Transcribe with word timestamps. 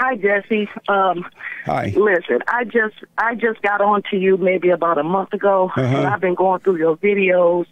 Hi, 0.00 0.16
Jesse. 0.16 0.66
Um, 0.88 1.26
Hi. 1.66 1.92
listen, 1.94 2.38
I 2.48 2.64
just 2.64 2.94
I 3.18 3.34
just 3.34 3.60
got 3.60 3.82
on 3.82 4.02
to 4.10 4.16
you 4.16 4.38
maybe 4.38 4.70
about 4.70 4.96
a 4.96 5.02
month 5.02 5.34
ago, 5.34 5.70
Uh-huh. 5.76 5.82
and 5.82 6.06
I've 6.06 6.22
been 6.22 6.34
going 6.34 6.60
through 6.60 6.76
your 6.78 6.96
videos, 6.96 7.66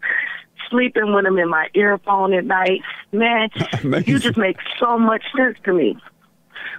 sleeping 0.68 1.14
with 1.14 1.24
them 1.24 1.38
in 1.38 1.48
my 1.48 1.68
earphone 1.74 2.34
at 2.34 2.44
night. 2.44 2.82
Man, 3.12 3.48
you 4.06 4.18
just 4.18 4.36
make 4.36 4.58
so 4.78 4.98
much 4.98 5.22
sense 5.34 5.56
to 5.64 5.72
me. 5.72 5.96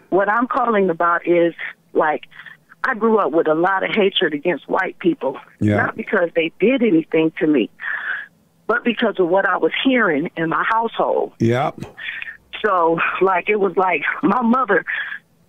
What 0.09 0.29
I'm 0.29 0.45
calling 0.45 0.91
about 0.91 1.27
is 1.27 1.55
like 1.93 2.25
I 2.83 2.93
grew 2.93 3.17
up 3.17 3.31
with 3.31 3.47
a 3.47 3.55
lot 3.55 3.83
of 3.83 3.89
hatred 3.95 4.35
against 4.35 4.69
white 4.69 4.99
people, 4.99 5.35
Yeah. 5.59 5.77
not 5.77 5.95
because 5.97 6.29
they 6.35 6.51
did 6.59 6.83
anything 6.83 7.31
to 7.39 7.47
me, 7.47 7.71
but 8.67 8.83
because 8.83 9.15
of 9.17 9.27
what 9.29 9.49
I 9.49 9.57
was 9.57 9.71
hearing 9.83 10.29
in 10.37 10.49
my 10.49 10.63
household. 10.69 11.33
Yep. 11.39 11.79
So, 12.63 12.99
like, 13.21 13.47
it 13.49 13.55
was 13.59 13.75
like 13.77 14.01
my 14.21 14.41
mother 14.41 14.83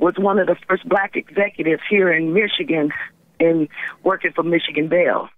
was 0.01 0.14
one 0.19 0.39
of 0.39 0.46
the 0.46 0.57
first 0.69 0.89
black 0.89 1.16
executives 1.16 1.83
here 1.88 2.12
in 2.12 2.33
Michigan 2.33 2.91
and 3.38 3.69
working 4.02 4.33
for 4.33 4.42
Michigan 4.42 4.88
Bell. 4.88 5.29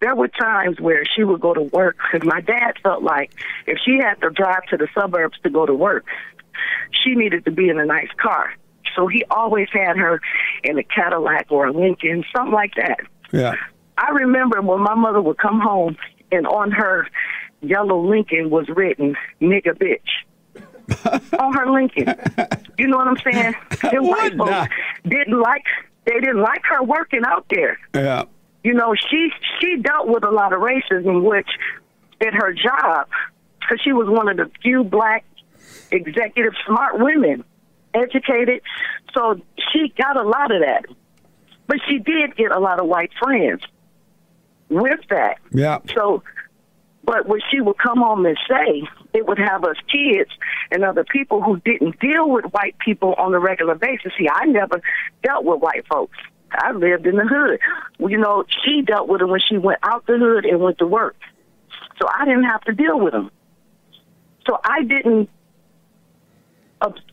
There 0.00 0.14
were 0.14 0.28
times 0.28 0.80
where 0.80 1.04
she 1.04 1.24
would 1.24 1.40
go 1.40 1.54
to 1.54 1.62
work 1.62 1.96
because 1.96 2.26
my 2.26 2.40
dad 2.40 2.74
felt 2.82 3.02
like 3.02 3.32
if 3.66 3.78
she 3.84 3.98
had 3.98 4.14
to 4.20 4.30
drive 4.30 4.62
to 4.70 4.76
the 4.76 4.88
suburbs 4.94 5.38
to 5.42 5.50
go 5.50 5.66
to 5.66 5.74
work, 5.74 6.06
she 7.02 7.14
needed 7.14 7.44
to 7.44 7.50
be 7.50 7.68
in 7.68 7.78
a 7.78 7.84
nice 7.84 8.10
car. 8.20 8.52
So 8.96 9.06
he 9.06 9.24
always 9.30 9.68
had 9.72 9.96
her 9.96 10.20
in 10.64 10.78
a 10.78 10.82
Cadillac 10.82 11.46
or 11.50 11.66
a 11.66 11.72
Lincoln, 11.72 12.24
something 12.34 12.52
like 12.52 12.74
that. 12.76 13.00
Yeah. 13.32 13.54
I 13.96 14.10
remember 14.10 14.60
when 14.62 14.80
my 14.80 14.94
mother 14.94 15.20
would 15.20 15.38
come 15.38 15.60
home 15.60 15.96
and 16.30 16.46
on 16.46 16.70
her 16.70 17.08
yellow 17.60 18.00
Lincoln 18.00 18.50
was 18.50 18.68
written 18.68 19.16
"nigga 19.40 19.74
bitch" 19.74 20.24
on 21.38 21.52
her 21.54 21.70
Lincoln. 21.70 22.14
You 22.78 22.86
know 22.86 22.96
what 22.98 23.08
I'm 23.08 23.16
saying? 23.18 23.54
The 23.80 24.02
white 24.02 24.36
folks 24.36 24.74
didn't 25.04 25.40
like 25.40 25.64
they 26.04 26.14
didn't 26.20 26.40
like 26.40 26.62
her 26.64 26.82
working 26.82 27.22
out 27.26 27.46
there. 27.50 27.78
Yeah. 27.94 28.24
You 28.64 28.74
know, 28.74 28.94
she 28.94 29.30
she 29.60 29.76
dealt 29.76 30.08
with 30.08 30.24
a 30.24 30.30
lot 30.30 30.52
of 30.52 30.60
racism, 30.60 31.22
which 31.22 31.48
at 32.20 32.34
her 32.34 32.52
job, 32.52 33.08
because 33.60 33.80
she 33.82 33.92
was 33.92 34.08
one 34.08 34.28
of 34.28 34.36
the 34.36 34.50
few 34.62 34.84
black 34.84 35.24
executive 35.90 36.54
smart 36.66 36.98
women, 36.98 37.44
educated, 37.94 38.62
so 39.14 39.40
she 39.72 39.92
got 39.96 40.16
a 40.16 40.22
lot 40.22 40.50
of 40.50 40.60
that. 40.62 40.84
But 41.66 41.78
she 41.88 41.98
did 41.98 42.36
get 42.36 42.50
a 42.50 42.58
lot 42.58 42.80
of 42.80 42.86
white 42.86 43.10
friends 43.20 43.62
with 44.68 45.00
that. 45.10 45.36
Yeah. 45.52 45.78
So, 45.94 46.22
but 47.04 47.28
what 47.28 47.40
she 47.50 47.60
would 47.60 47.78
come 47.78 47.98
home 47.98 48.24
and 48.26 48.38
say, 48.48 48.82
it 49.12 49.26
would 49.26 49.38
have 49.38 49.64
us 49.64 49.76
kids 49.90 50.30
and 50.70 50.84
other 50.84 51.04
people 51.04 51.42
who 51.42 51.58
didn't 51.60 51.98
deal 52.00 52.28
with 52.28 52.44
white 52.46 52.78
people 52.78 53.14
on 53.18 53.34
a 53.34 53.38
regular 53.38 53.74
basis. 53.74 54.12
See, 54.18 54.28
I 54.30 54.46
never 54.46 54.80
dealt 55.22 55.44
with 55.44 55.60
white 55.60 55.86
folks. 55.88 56.16
I 56.52 56.72
lived 56.72 57.06
in 57.06 57.16
the 57.16 57.26
hood. 57.26 57.60
You 58.10 58.18
know, 58.18 58.44
she 58.64 58.82
dealt 58.82 59.08
with 59.08 59.20
them 59.20 59.30
when 59.30 59.40
she 59.48 59.58
went 59.58 59.78
out 59.82 60.06
the 60.06 60.18
hood 60.18 60.44
and 60.44 60.60
went 60.60 60.78
to 60.78 60.86
work. 60.86 61.16
So 62.00 62.08
I 62.08 62.24
didn't 62.24 62.44
have 62.44 62.62
to 62.62 62.72
deal 62.72 62.98
with 62.98 63.12
them. 63.12 63.30
So 64.46 64.58
I 64.64 64.82
didn't 64.82 65.28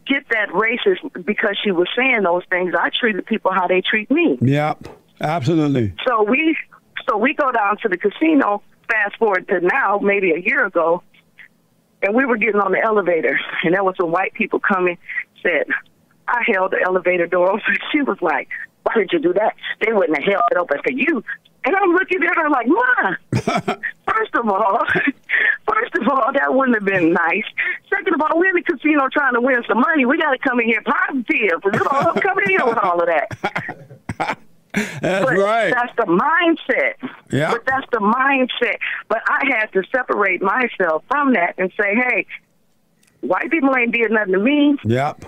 get 0.08 0.24
that 0.30 0.50
racist 0.50 1.26
because 1.26 1.58
she 1.64 1.72
was 1.72 1.88
saying 1.98 2.24
those 2.24 2.44
things. 2.50 2.74
I 2.78 2.90
treated 2.98 3.26
people 3.26 3.52
how 3.52 3.68
they 3.68 3.82
treat 3.82 4.10
me. 4.12 4.38
Yep. 4.42 4.88
Absolutely. 5.20 5.94
So 6.08 6.24
we 6.24 6.56
so 7.10 7.18
we 7.18 7.34
go 7.34 7.52
down 7.52 7.78
to 7.82 7.90
the 7.90 7.98
casino. 7.98 8.62
Fast 8.88 9.18
forward 9.18 9.48
to 9.48 9.62
now, 9.62 9.98
maybe 9.98 10.32
a 10.32 10.40
year 10.40 10.66
ago, 10.66 11.02
and 12.06 12.16
we 12.16 12.26
were 12.26 12.38
getting 12.38 12.62
on 12.62 12.72
the 12.72 12.82
elevator, 12.82 13.40
and 13.64 13.74
there 13.74 13.84
was 13.84 13.96
some 14.00 14.12
white 14.12 14.34
people 14.34 14.60
coming. 14.60 14.98
Said, 15.42 15.66
I 16.28 16.44
held 16.48 16.72
the 16.72 16.82
elevator 16.86 17.28
door 17.28 17.52
open. 17.52 17.78
She 17.92 18.02
was 18.02 18.18
like, 18.22 18.48
"Why 18.84 18.94
did 18.96 19.12
you 19.12 19.20
do 19.20 19.34
that? 19.34 19.56
They 19.84 19.92
wouldn't 19.92 20.18
have 20.18 20.26
held 20.26 20.44
it 20.52 20.58
open 20.58 20.80
for 20.84 20.92
you." 20.92 21.24
And 21.66 21.76
I'm 21.76 21.92
looking 21.94 22.22
at 22.24 22.36
her 22.36 22.50
like, 22.50 22.68
"Ma, 22.68 23.16
first 24.08 24.36
of 24.36 24.48
all, 24.48 24.84
first 25.68 25.96
of 25.96 26.08
all, 26.08 26.32
that 26.34 26.54
wouldn't 26.54 26.78
have 26.78 26.86
been 26.86 27.14
nice. 27.14 27.46
Second 27.90 28.14
of 28.14 28.22
all, 28.22 28.38
we're 28.38 28.50
in 28.50 28.56
the 28.56 28.62
casino 28.62 29.08
trying 29.12 29.34
to 29.34 29.42
win 29.42 29.64
some 29.68 29.80
money. 29.80 30.06
We 30.06 30.18
got 30.18 30.32
to 30.32 30.38
come 30.38 30.60
in 30.60 30.68
here 30.68 30.84
positive. 30.86 31.64
Know, 31.64 31.88
I'm 31.90 32.22
coming 32.22 32.46
in 32.50 32.66
with 32.66 32.78
all 32.78 33.02
of 33.02 33.08
that." 33.08 34.38
That's 34.76 35.26
but 35.26 35.38
right. 35.38 35.74
That's 35.74 35.96
the 35.96 36.04
mindset. 36.04 36.96
Yeah. 37.36 37.52
But 37.52 37.66
that's 37.66 37.86
the 37.92 38.00
mindset. 38.00 38.78
But 39.10 39.22
I 39.28 39.46
had 39.58 39.68
to 39.74 39.84
separate 39.94 40.42
myself 40.42 41.04
from 41.10 41.34
that 41.34 41.56
and 41.58 41.72
say, 41.80 41.96
hey, 41.96 42.26
white 43.22 43.52
people 43.52 43.76
ain't 43.76 43.92
did 43.92 44.12
nothing 44.12 44.34
to 44.34 44.40
me. 44.40 44.78
Yep. 44.86 45.26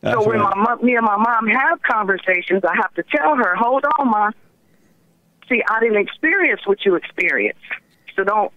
That's 0.00 0.22
so 0.22 0.28
when 0.28 0.40
right. 0.40 0.56
my 0.56 0.62
mom, 0.62 0.84
me 0.84 0.96
and 0.96 1.04
my 1.04 1.16
mom 1.16 1.48
have 1.48 1.82
conversations, 1.82 2.62
I 2.64 2.76
have 2.76 2.94
to 2.94 3.02
tell 3.02 3.36
her, 3.36 3.56
hold 3.56 3.84
on, 3.98 4.10
ma. 4.10 4.30
See, 5.48 5.62
I 5.68 5.80
didn't 5.80 5.98
experience 5.98 6.60
what 6.64 6.84
you 6.84 6.96
experienced, 6.96 7.60
so 8.16 8.24
don't 8.24 8.52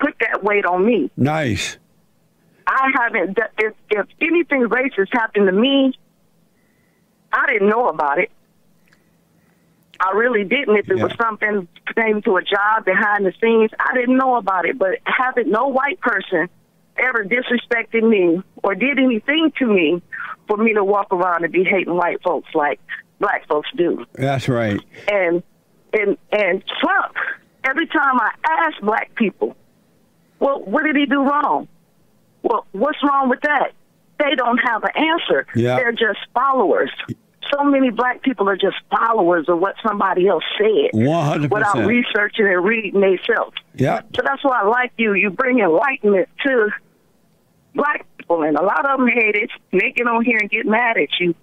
put 0.00 0.14
that 0.20 0.42
weight 0.42 0.66
on 0.66 0.84
me. 0.84 1.10
Nice. 1.16 1.78
I 2.66 2.90
haven't. 2.94 3.38
If 3.58 3.74
if 3.90 4.06
anything 4.20 4.62
racist 4.62 5.08
happened 5.12 5.46
to 5.46 5.52
me, 5.52 5.92
I 7.32 7.46
didn't 7.46 7.68
know 7.68 7.88
about 7.88 8.18
it. 8.18 8.30
I 10.02 10.16
really 10.16 10.42
didn't. 10.42 10.76
If 10.76 10.90
it 10.90 10.96
was 10.96 11.12
something 11.20 11.68
pertaining 11.86 12.22
to 12.22 12.36
a 12.36 12.42
job 12.42 12.84
behind 12.84 13.24
the 13.24 13.32
scenes, 13.40 13.70
I 13.78 13.94
didn't 13.94 14.16
know 14.16 14.34
about 14.34 14.66
it. 14.66 14.76
But 14.76 14.98
having 15.04 15.50
no 15.50 15.68
white 15.68 16.00
person 16.00 16.48
ever 16.98 17.24
disrespected 17.24 18.08
me 18.08 18.42
or 18.64 18.74
did 18.74 18.98
anything 18.98 19.52
to 19.60 19.66
me 19.66 20.02
for 20.48 20.56
me 20.56 20.74
to 20.74 20.82
walk 20.82 21.12
around 21.12 21.44
and 21.44 21.52
be 21.52 21.62
hating 21.62 21.94
white 21.94 22.20
folks 22.22 22.48
like 22.52 22.80
black 23.20 23.46
folks 23.46 23.68
do. 23.76 24.04
That's 24.14 24.48
right. 24.48 24.80
And 25.08 25.44
and 25.92 26.18
and 26.32 26.64
Trump, 26.80 27.14
every 27.62 27.86
time 27.86 28.18
I 28.18 28.32
ask 28.44 28.80
black 28.82 29.14
people, 29.14 29.56
well, 30.40 30.60
what 30.64 30.82
did 30.82 30.96
he 30.96 31.06
do 31.06 31.22
wrong? 31.22 31.68
Well, 32.42 32.66
what's 32.72 32.98
wrong 33.04 33.28
with 33.28 33.40
that? 33.42 33.70
They 34.18 34.34
don't 34.36 34.58
have 34.58 34.82
an 34.82 34.90
answer. 34.96 35.46
Yeah. 35.54 35.76
They're 35.76 35.92
just 35.92 36.18
followers. 36.34 36.90
So 37.52 37.64
many 37.64 37.90
black 37.90 38.22
people 38.22 38.48
are 38.48 38.56
just 38.56 38.76
followers 38.90 39.46
of 39.48 39.58
what 39.58 39.74
somebody 39.86 40.26
else 40.26 40.44
said 40.56 40.98
100%. 40.98 41.50
without 41.50 41.86
researching 41.86 42.46
and 42.46 42.64
reading 42.64 43.00
themselves. 43.00 43.56
Yeah. 43.74 44.00
So 44.16 44.22
that's 44.24 44.42
why 44.42 44.62
I 44.62 44.66
like 44.66 44.92
you. 44.96 45.14
You 45.14 45.30
bring 45.30 45.58
enlightenment 45.58 46.28
to 46.46 46.70
black 47.74 48.06
people, 48.16 48.42
and 48.42 48.56
a 48.56 48.62
lot 48.62 48.88
of 48.88 48.98
them 48.98 49.08
hate 49.08 49.34
it. 49.34 49.50
They 49.70 49.92
get 49.92 50.06
on 50.06 50.24
here 50.24 50.38
and 50.38 50.48
get 50.48 50.66
mad 50.66 50.96
at 50.96 51.08
you. 51.20 51.34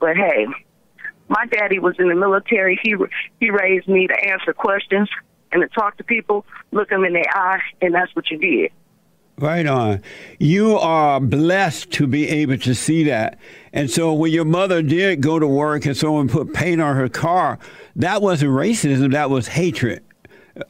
But 0.00 0.16
hey, 0.16 0.46
my 1.28 1.46
daddy 1.46 1.78
was 1.78 1.94
in 1.98 2.08
the 2.08 2.16
military. 2.16 2.80
He 2.82 2.96
he 3.38 3.50
raised 3.50 3.86
me 3.86 4.08
to 4.08 4.30
answer 4.30 4.52
questions 4.52 5.08
and 5.52 5.62
to 5.62 5.68
talk 5.68 5.96
to 5.98 6.04
people, 6.04 6.44
look 6.72 6.88
them 6.90 7.04
in 7.04 7.12
their 7.12 7.28
eye, 7.32 7.60
and 7.80 7.94
that's 7.94 8.14
what 8.14 8.30
you 8.30 8.38
did. 8.38 8.72
Right 9.40 9.66
on. 9.66 10.02
You 10.38 10.76
are 10.76 11.18
blessed 11.20 11.90
to 11.92 12.06
be 12.06 12.28
able 12.28 12.58
to 12.58 12.74
see 12.74 13.04
that. 13.04 13.38
And 13.72 13.90
so 13.90 14.12
when 14.12 14.32
your 14.32 14.44
mother 14.44 14.82
did 14.82 15.20
go 15.22 15.38
to 15.38 15.46
work 15.46 15.86
and 15.86 15.96
someone 15.96 16.28
put 16.28 16.52
paint 16.52 16.80
on 16.80 16.94
her 16.96 17.08
car, 17.08 17.58
that 17.96 18.20
wasn't 18.20 18.50
racism, 18.52 19.12
that 19.12 19.30
was 19.30 19.48
hatred. 19.48 20.02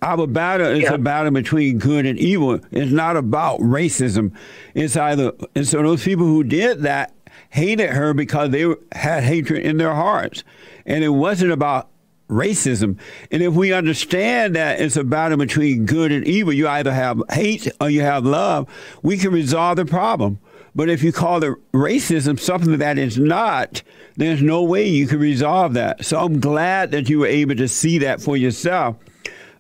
Our 0.03 0.27
battle 0.27 0.69
is 0.69 0.83
Yeah. 0.83 0.95
a 0.95 0.99
battle 0.99 1.33
between 1.33 1.79
good 1.79 2.07
and 2.07 2.19
evil. 2.19 2.61
It's 2.71 2.93
not 2.93 3.17
about 3.17 3.59
racism. 3.61 4.31
It's 4.75 4.97
either, 4.97 5.33
and 5.57 5.67
so 5.67 5.83
those 5.83 6.05
people 6.05 6.27
who 6.27 6.45
did 6.45 6.83
that 6.83 7.13
hated 7.49 7.91
her 7.91 8.15
because 8.15 8.51
they 8.51 8.73
had 8.93 9.25
hatred 9.25 9.65
in 9.65 9.79
their 9.79 9.95
hearts. 9.95 10.45
And 10.87 11.03
it 11.03 11.09
wasn't 11.09 11.51
about 11.51 11.89
racism. 12.31 12.99
And 13.31 13.43
if 13.43 13.55
we 13.55 13.73
understand 13.73 14.57
that 14.57 14.81
it's 14.81 14.97
a 14.97 15.05
battle 15.05 15.39
between 15.39 15.87
good 15.87 16.13
and 16.13 16.27
evil, 16.27 16.53
you 16.53 16.69
either 16.69 16.93
have 16.93 17.23
hate 17.31 17.69
or 17.81 17.91
you 17.91 18.01
have 18.03 18.25
love, 18.25 18.69
we 19.03 19.17
can 19.19 19.33
resolve 19.33 19.77
the 19.77 19.85
problem. 19.85 20.39
But 20.75 20.89
if 20.89 21.03
you 21.03 21.13
call 21.13 21.43
it 21.43 21.53
racism 21.73 22.39
something 22.39 22.79
that 22.79 22.97
is 22.97 23.19
not, 23.19 23.83
there's 24.17 24.43
no 24.43 24.63
way 24.63 24.87
you 24.87 25.07
can 25.07 25.19
resolve 25.19 25.75
that. 25.75 26.05
So 26.05 26.21
I'm 26.21 26.41
glad 26.41 26.93
that 26.93 27.09
you 27.09 27.21
were 27.21 27.27
able 27.27 27.57
to 27.57 27.69
see 27.69 27.99
that 27.99 28.21
for 28.21 28.37
yourself. 28.37 28.97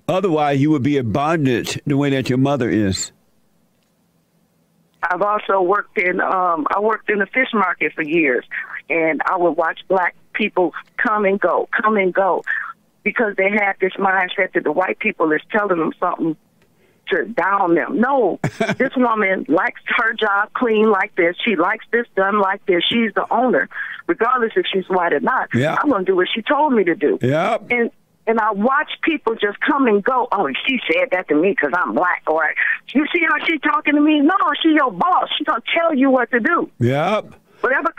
Otherwise, 0.08 0.60
you 0.60 0.70
would 0.70 0.82
be 0.82 1.00
bondage 1.00 1.80
the 1.86 1.96
way 1.96 2.10
that 2.10 2.28
your 2.28 2.38
mother 2.38 2.70
is. 2.70 3.12
I've 5.02 5.22
also 5.22 5.60
worked 5.62 5.98
in 5.98 6.20
um 6.20 6.66
I 6.74 6.78
worked 6.80 7.10
in 7.10 7.18
the 7.18 7.26
fish 7.26 7.48
market 7.54 7.92
for 7.94 8.02
years 8.02 8.44
and 8.88 9.22
I 9.24 9.36
would 9.36 9.52
watch 9.52 9.80
black 9.88 10.14
people 10.40 10.72
come 10.96 11.26
and 11.26 11.38
go, 11.38 11.68
come 11.82 11.98
and 11.98 12.14
go 12.14 12.42
because 13.02 13.34
they 13.36 13.50
had 13.50 13.74
this 13.80 13.92
mindset 13.98 14.52
that 14.54 14.64
the 14.64 14.72
white 14.72 14.98
people 14.98 15.30
is 15.32 15.40
telling 15.52 15.78
them 15.78 15.92
something 16.00 16.34
to 17.08 17.26
down 17.26 17.74
them. 17.74 18.00
No, 18.00 18.38
this 18.78 18.92
woman 18.96 19.44
likes 19.48 19.80
her 19.98 20.14
job 20.14 20.52
clean 20.54 20.90
like 20.90 21.14
this. 21.16 21.36
She 21.44 21.56
likes 21.56 21.84
this 21.92 22.06
done 22.16 22.40
like 22.40 22.64
this. 22.66 22.82
She's 22.88 23.12
the 23.14 23.26
owner, 23.30 23.68
regardless 24.06 24.52
if 24.56 24.64
she's 24.72 24.88
white 24.88 25.12
or 25.12 25.20
not. 25.20 25.50
Yeah. 25.54 25.76
I'm 25.82 25.90
gonna 25.90 26.04
do 26.04 26.16
what 26.16 26.28
she 26.34 26.40
told 26.40 26.72
me 26.72 26.84
to 26.84 26.94
do. 26.94 27.18
Yep. 27.20 27.66
And 27.70 27.90
and 28.26 28.38
I 28.38 28.52
watch 28.52 28.92
people 29.02 29.34
just 29.34 29.60
come 29.60 29.86
and 29.86 30.02
go. 30.02 30.28
Oh, 30.32 30.48
she 30.66 30.78
said 30.90 31.08
that 31.12 31.28
to 31.28 31.34
me 31.34 31.50
because 31.50 31.72
I'm 31.74 31.94
black. 31.94 32.22
Or 32.28 32.54
you 32.94 33.04
see 33.12 33.20
how 33.28 33.44
she 33.46 33.58
talking 33.58 33.94
to 33.94 34.00
me? 34.00 34.20
No, 34.20 34.36
she 34.62 34.70
your 34.70 34.92
boss. 34.92 35.28
She 35.36 35.44
gonna 35.44 35.62
tell 35.74 35.94
you 35.94 36.10
what 36.10 36.30
to 36.30 36.40
do. 36.40 36.70
Yep. 36.78 37.34
whatever 37.60 37.89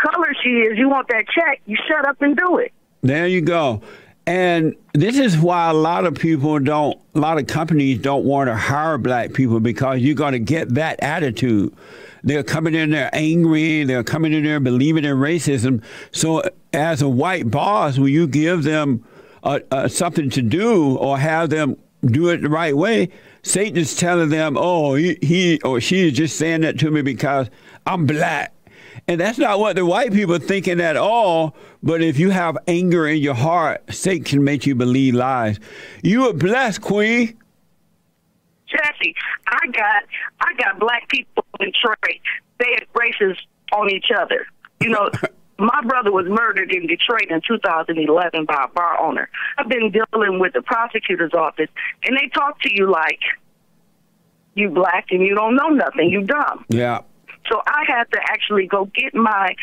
she 0.44 0.50
is, 0.50 0.78
you 0.78 0.90
want 0.90 1.08
that 1.10 1.26
check, 1.28 1.62
you 1.66 1.78
shut 1.88 2.08
up 2.08 2.22
and 2.22 2.36
do 2.36 2.58
it. 2.58 2.72
There 3.02 3.28
you 3.28 3.42
go. 3.42 3.82
And 4.28 4.76
this 4.94 5.18
is 5.18 5.38
why 5.38 5.70
a 5.70 5.74
lot 5.74 6.06
of 6.06 6.14
people 6.14 6.60
don't, 6.60 7.00
a 7.16 7.20
lot 7.20 7.40
of 7.40 7.48
companies 7.48 8.00
don't 8.00 8.24
want 8.24 8.50
to 8.50 8.56
hire 8.56 8.98
black 8.98 9.34
people 9.34 9.60
because 9.60 10.00
you're 10.00 10.16
going 10.16 10.34
to 10.34 10.40
get 10.40 10.76
that 10.76 11.02
attitude. 11.02 11.76
They're 12.24 12.44
coming 12.44 12.76
in 12.76 12.92
there 12.92 13.10
angry. 13.14 13.84
They're 13.84 14.04
coming 14.04 14.32
in 14.32 14.44
there 14.44 14.60
believing 14.60 15.06
in 15.06 15.18
racism. 15.18 15.84
So, 16.12 16.44
as 16.72 17.02
a 17.02 17.10
white 17.10 17.50
boss, 17.50 17.98
will 17.98 18.10
you 18.10 18.28
give 18.28 18.64
them 18.64 19.04
something 19.88 20.30
to 20.30 20.42
do 20.44 20.96
or 20.98 21.18
have 21.18 21.50
them 21.50 21.78
do 22.06 22.30
it 22.30 22.42
the 22.42 22.50
right 22.50 22.78
way? 22.78 23.10
Satan 23.42 23.78
is 23.78 23.96
telling 23.96 24.30
them, 24.30 24.56
"Oh, 24.56 24.94
he, 24.94 25.18
he 25.22 25.60
or 25.62 25.82
she 25.82 26.08
is 26.08 26.14
just 26.14 26.38
saying 26.38 26.62
that 26.62 26.78
to 26.80 26.92
me 26.92 27.02
because 27.02 27.50
I'm 27.88 28.06
black." 28.06 28.54
And 29.08 29.20
that's 29.20 29.38
not 29.38 29.60
what 29.60 29.76
the 29.76 29.86
white 29.86 30.14
people 30.14 30.36
are 30.36 30.40
thinking 30.40 30.80
at 30.80 30.96
all. 30.96 31.56
But 31.84 32.02
if 32.02 32.20
you 32.20 32.30
have 32.30 32.58
anger 32.68 33.08
in 33.08 33.22
your 33.22 33.34
heart, 33.34 33.94
Satan 33.94 34.24
can 34.24 34.44
make 34.44 34.66
you 34.66 34.76
believe 34.76 35.16
lies. 35.16 35.60
You 36.04 36.28
are 36.30 36.34
blessed, 36.34 36.82
Queen. 36.82 37.38
Jesse, 38.68 39.16
I 39.48 39.68
got 39.68 40.04
I 40.40 40.54
got 40.58 40.80
black 40.80 41.10
people 41.10 41.46
in 41.60 41.72
Detroit. 41.72 42.22
They 42.60 42.74
had 42.74 42.86
races 42.96 43.38
on 43.74 43.90
each 43.92 44.08
other. 44.16 44.46
You 44.80 44.90
know, 44.90 45.10
my 45.58 45.82
brother 45.86 46.12
was 46.12 46.26
murdered 46.28 46.72
in 46.72 46.88
Detroit 46.88 47.28
in 47.30 47.42
2011 47.48 48.46
by 48.46 48.66
a 48.66 48.68
bar 48.70 49.00
owner. 49.00 49.30
I've 49.58 49.68
been 49.68 49.92
dealing 49.92 50.40
with 50.40 50.54
the 50.54 50.62
prosecutor's 50.62 51.34
office, 51.34 51.70
and 52.04 52.18
they 52.18 52.30
talk 52.30 52.62
to 52.62 52.70
you 52.74 52.90
like 52.90 53.20
you 54.54 54.70
black 54.70 55.08
and 55.12 55.22
you 55.22 55.36
don't 55.36 55.56
know 55.56 55.70
nothing. 55.70 56.10
You 56.10 56.24
dumb. 56.24 56.66
Yeah. 56.70 57.02
So 57.50 57.62
I 57.66 57.84
had 57.88 58.06
to 58.12 58.20
actually 58.30 58.68
go 58.68 58.86
get 58.86 59.14
my 59.14 59.56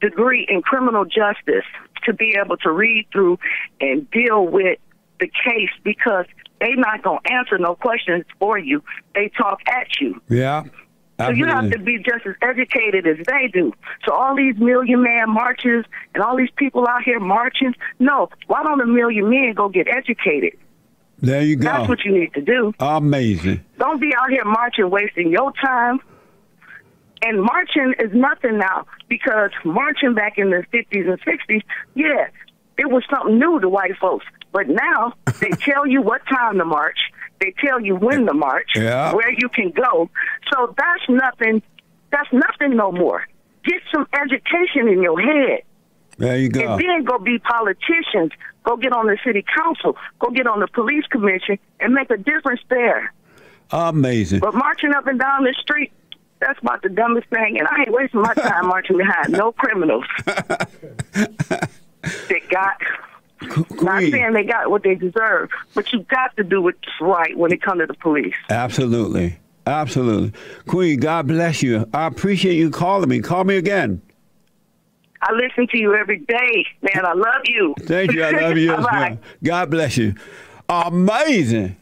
degree 0.00 0.46
in 0.48 0.62
criminal 0.62 1.04
justice 1.04 1.64
to 2.04 2.12
be 2.12 2.36
able 2.42 2.56
to 2.58 2.70
read 2.70 3.06
through 3.12 3.38
and 3.80 4.10
deal 4.10 4.46
with 4.46 4.78
the 5.18 5.26
case 5.26 5.70
because 5.84 6.26
they 6.60 6.72
not 6.74 7.02
gonna 7.02 7.20
answer 7.26 7.58
no 7.58 7.74
questions 7.74 8.24
for 8.38 8.58
you. 8.58 8.82
They 9.14 9.30
talk 9.36 9.60
at 9.66 10.00
you. 10.00 10.20
Yeah. 10.28 10.64
So 11.18 11.30
you 11.30 11.44
have 11.46 11.70
to 11.70 11.78
be 11.78 11.98
just 11.98 12.24
as 12.24 12.34
educated 12.40 13.06
as 13.06 13.18
they 13.26 13.48
do. 13.52 13.74
So 14.06 14.14
all 14.14 14.34
these 14.34 14.56
million 14.56 15.02
man 15.02 15.28
marches 15.28 15.84
and 16.14 16.22
all 16.22 16.34
these 16.34 16.50
people 16.56 16.88
out 16.88 17.02
here 17.02 17.20
marching, 17.20 17.74
no, 17.98 18.30
why 18.46 18.62
don't 18.62 18.80
a 18.80 18.86
million 18.86 19.28
men 19.28 19.52
go 19.54 19.68
get 19.68 19.86
educated? 19.86 20.58
There 21.18 21.42
you 21.42 21.56
go. 21.56 21.64
That's 21.64 21.88
what 21.90 22.04
you 22.06 22.12
need 22.12 22.32
to 22.32 22.40
do. 22.40 22.72
Amazing. 22.80 23.62
Don't 23.78 24.00
be 24.00 24.14
out 24.18 24.30
here 24.30 24.46
marching, 24.46 24.88
wasting 24.88 25.30
your 25.30 25.52
time. 25.62 26.00
And 27.22 27.42
marching 27.42 27.94
is 27.98 28.12
nothing 28.12 28.58
now 28.58 28.86
because 29.08 29.50
marching 29.64 30.14
back 30.14 30.38
in 30.38 30.50
the 30.50 30.64
50s 30.72 31.08
and 31.08 31.20
60s, 31.20 31.62
yeah, 31.94 32.28
it 32.78 32.90
was 32.90 33.02
something 33.10 33.38
new 33.38 33.60
to 33.60 33.68
white 33.68 33.96
folks. 34.00 34.24
But 34.52 34.68
now 34.68 35.12
they 35.40 35.50
tell 35.50 35.86
you 35.86 36.02
what 36.02 36.22
time 36.26 36.58
to 36.58 36.64
march. 36.64 36.98
They 37.40 37.54
tell 37.64 37.80
you 37.80 37.96
when 37.96 38.26
to 38.26 38.34
march, 38.34 38.70
yeah. 38.74 39.14
where 39.14 39.32
you 39.32 39.48
can 39.48 39.70
go. 39.70 40.10
So 40.52 40.74
that's 40.76 41.08
nothing. 41.08 41.62
That's 42.10 42.28
nothing 42.32 42.76
no 42.76 42.92
more. 42.92 43.26
Get 43.64 43.82
some 43.92 44.06
education 44.12 44.88
in 44.88 45.02
your 45.02 45.20
head. 45.20 45.62
There 46.18 46.36
you 46.36 46.48
go. 46.48 46.60
And 46.60 46.80
then 46.80 47.04
go 47.04 47.18
be 47.18 47.38
politicians. 47.38 48.32
Go 48.64 48.76
get 48.76 48.92
on 48.92 49.06
the 49.06 49.16
city 49.24 49.44
council. 49.56 49.96
Go 50.18 50.30
get 50.30 50.46
on 50.46 50.60
the 50.60 50.68
police 50.68 51.06
commission 51.06 51.58
and 51.78 51.94
make 51.94 52.10
a 52.10 52.18
difference 52.18 52.60
there. 52.68 53.12
Amazing. 53.70 54.40
But 54.40 54.54
marching 54.54 54.92
up 54.92 55.06
and 55.06 55.18
down 55.18 55.44
the 55.44 55.54
street, 55.60 55.92
that's 56.40 56.58
about 56.60 56.82
the 56.82 56.88
dumbest 56.88 57.28
thing. 57.28 57.58
And 57.58 57.68
I 57.68 57.82
ain't 57.82 57.92
wasting 57.92 58.22
my 58.22 58.34
time 58.34 58.66
marching 58.66 58.96
behind 58.96 59.32
no 59.32 59.52
criminals 59.52 60.04
that 60.24 60.80
got 62.48 62.76
not 63.82 64.02
saying 64.02 64.32
they 64.32 64.44
got 64.44 64.70
what 64.70 64.82
they 64.82 64.94
deserve, 64.94 65.50
but 65.74 65.92
you 65.92 66.02
got 66.04 66.36
to 66.36 66.44
do 66.44 66.60
what's 66.62 66.78
right 67.00 67.36
when 67.36 67.52
it 67.52 67.62
comes 67.62 67.80
to 67.80 67.86
the 67.86 67.94
police. 67.94 68.34
Absolutely. 68.48 69.38
Absolutely. 69.66 70.32
Queen, 70.66 70.98
God 71.00 71.26
bless 71.26 71.62
you. 71.62 71.88
I 71.92 72.06
appreciate 72.06 72.54
you 72.56 72.70
calling 72.70 73.08
me. 73.08 73.20
Call 73.20 73.44
me 73.44 73.56
again. 73.56 74.02
I 75.22 75.32
listen 75.32 75.66
to 75.68 75.78
you 75.78 75.94
every 75.94 76.18
day, 76.18 76.66
man. 76.82 77.04
I 77.04 77.12
love 77.12 77.42
you. 77.44 77.74
Thank 77.80 78.12
you. 78.12 78.24
I 78.24 78.30
love 78.30 78.56
you 78.56 78.72
as 78.74 78.84
well. 78.90 79.18
God 79.42 79.70
bless 79.70 79.96
you. 79.96 80.14
Amazing. 80.68 81.76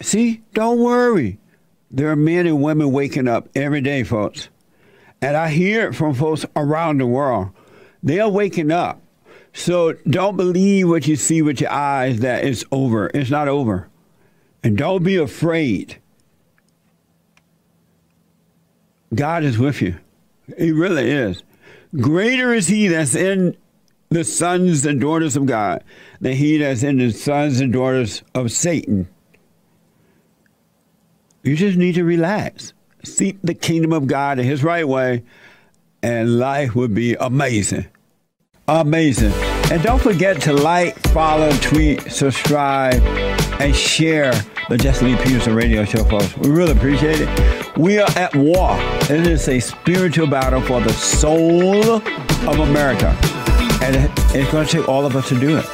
See, 0.00 0.42
don't 0.52 0.80
worry. 0.80 1.38
There 1.96 2.10
are 2.10 2.16
men 2.16 2.46
and 2.46 2.62
women 2.62 2.92
waking 2.92 3.26
up 3.26 3.48
every 3.54 3.80
day, 3.80 4.02
folks. 4.02 4.50
And 5.22 5.34
I 5.34 5.48
hear 5.48 5.88
it 5.88 5.94
from 5.94 6.12
folks 6.12 6.44
around 6.54 6.98
the 6.98 7.06
world. 7.06 7.48
They 8.02 8.20
are 8.20 8.28
waking 8.28 8.70
up. 8.70 9.00
So 9.54 9.94
don't 10.06 10.36
believe 10.36 10.90
what 10.90 11.06
you 11.06 11.16
see 11.16 11.40
with 11.40 11.58
your 11.58 11.72
eyes 11.72 12.20
that 12.20 12.44
it's 12.44 12.66
over. 12.70 13.10
It's 13.14 13.30
not 13.30 13.48
over. 13.48 13.88
And 14.62 14.76
don't 14.76 15.04
be 15.04 15.16
afraid. 15.16 15.96
God 19.14 19.42
is 19.42 19.56
with 19.56 19.80
you. 19.80 19.96
He 20.58 20.72
really 20.72 21.10
is. 21.10 21.44
Greater 21.98 22.52
is 22.52 22.68
he 22.68 22.88
that's 22.88 23.14
in 23.14 23.56
the 24.10 24.22
sons 24.22 24.84
and 24.84 25.00
daughters 25.00 25.34
of 25.34 25.46
God 25.46 25.82
than 26.20 26.34
he 26.34 26.58
that's 26.58 26.82
in 26.82 26.98
the 26.98 27.10
sons 27.10 27.58
and 27.60 27.72
daughters 27.72 28.22
of 28.34 28.52
Satan. 28.52 29.08
You 31.46 31.54
just 31.54 31.78
need 31.78 31.94
to 31.94 32.04
relax. 32.04 32.72
Seek 33.04 33.38
the 33.42 33.54
kingdom 33.54 33.92
of 33.92 34.08
God 34.08 34.40
in 34.40 34.44
his 34.44 34.64
right 34.64 34.86
way, 34.86 35.22
and 36.02 36.40
life 36.40 36.74
will 36.74 36.88
be 36.88 37.14
amazing. 37.14 37.86
Amazing. 38.66 39.32
And 39.70 39.80
don't 39.80 40.02
forget 40.02 40.42
to 40.42 40.52
like, 40.52 40.98
follow, 41.10 41.52
tweet, 41.58 42.02
subscribe, 42.10 43.00
and 43.60 43.74
share 43.76 44.32
the 44.68 44.76
Jesse 44.76 45.04
Lee 45.04 45.16
Peterson 45.22 45.54
radio 45.54 45.84
show, 45.84 46.02
folks. 46.04 46.36
We 46.36 46.50
really 46.50 46.72
appreciate 46.72 47.20
it. 47.20 47.76
We 47.76 48.00
are 48.00 48.10
at 48.16 48.34
war. 48.34 48.76
It 49.08 49.24
is 49.26 49.48
a 49.48 49.60
spiritual 49.60 50.26
battle 50.26 50.60
for 50.60 50.80
the 50.80 50.92
soul 50.92 51.92
of 51.92 52.58
America. 52.58 53.16
And 53.82 54.10
it's 54.34 54.50
going 54.50 54.66
to 54.66 54.72
take 54.72 54.88
all 54.88 55.06
of 55.06 55.14
us 55.14 55.28
to 55.28 55.38
do 55.38 55.58
it. 55.58 55.66